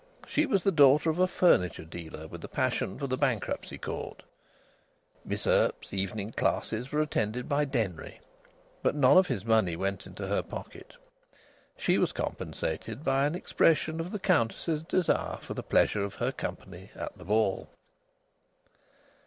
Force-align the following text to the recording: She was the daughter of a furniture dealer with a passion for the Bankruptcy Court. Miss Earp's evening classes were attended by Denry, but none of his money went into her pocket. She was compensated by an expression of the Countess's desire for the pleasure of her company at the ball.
She 0.25 0.47
was 0.47 0.63
the 0.63 0.71
daughter 0.71 1.11
of 1.11 1.19
a 1.19 1.27
furniture 1.27 1.85
dealer 1.85 2.25
with 2.27 2.43
a 2.43 2.47
passion 2.47 2.97
for 2.97 3.05
the 3.05 3.19
Bankruptcy 3.19 3.77
Court. 3.77 4.23
Miss 5.23 5.45
Earp's 5.45 5.93
evening 5.93 6.31
classes 6.31 6.91
were 6.91 7.03
attended 7.03 7.47
by 7.47 7.65
Denry, 7.65 8.19
but 8.81 8.95
none 8.95 9.15
of 9.15 9.27
his 9.27 9.45
money 9.45 9.75
went 9.75 10.07
into 10.07 10.25
her 10.25 10.41
pocket. 10.41 10.95
She 11.77 11.99
was 11.99 12.13
compensated 12.13 13.03
by 13.03 13.27
an 13.27 13.35
expression 13.35 13.99
of 13.99 14.11
the 14.11 14.17
Countess's 14.17 14.81
desire 14.81 15.37
for 15.37 15.53
the 15.53 15.61
pleasure 15.61 16.03
of 16.03 16.15
her 16.15 16.31
company 16.31 16.89
at 16.95 17.15
the 17.19 17.25
ball. 17.25 17.69